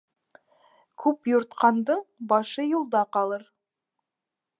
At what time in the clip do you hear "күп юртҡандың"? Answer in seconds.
1.03-2.01